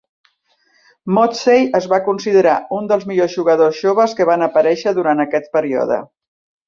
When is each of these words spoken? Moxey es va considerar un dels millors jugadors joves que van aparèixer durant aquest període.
Moxey 1.17 1.67
es 1.79 1.87
va 1.91 1.99
considerar 2.07 2.55
un 2.77 2.89
dels 2.93 3.05
millors 3.11 3.37
jugadors 3.41 3.83
joves 3.85 4.17
que 4.21 4.27
van 4.31 4.47
aparèixer 4.47 4.95
durant 5.01 5.23
aquest 5.27 5.55
període. 5.59 6.01